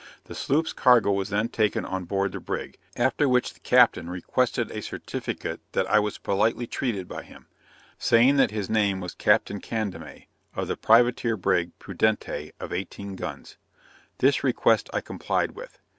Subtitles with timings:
[0.23, 4.71] The sloop's cargo was then taken on board the brig; after which the captain requested
[4.71, 7.45] a certificate that I was politely treated by him,
[7.99, 10.25] saying that his name was Captain Candama,
[10.55, 13.57] of the privateer brig Prudentee of eighteen guns.
[14.17, 15.77] This request I complied with.